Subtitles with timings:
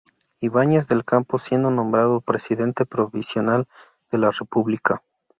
[0.39, 3.67] Ibáñez del Campo, siendo nombrado Presidente Provisional
[4.11, 5.03] de la República.